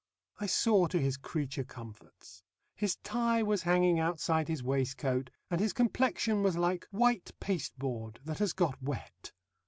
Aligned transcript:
I 0.39 0.47
saw 0.47 0.87
to 0.87 0.97
his 0.99 1.15
creature 1.15 1.63
comforts. 1.63 2.41
His 2.73 2.95
tie 3.03 3.43
was 3.43 3.61
hanging 3.61 3.99
outside 3.99 4.47
his 4.47 4.63
waistcoat, 4.63 5.29
and 5.51 5.61
his 5.61 5.73
complexion 5.73 6.41
was 6.41 6.57
like 6.57 6.87
white 6.89 7.29
pasteboard 7.39 8.19
that 8.25 8.39
has 8.39 8.53
got 8.53 8.81
wet. 8.81 9.31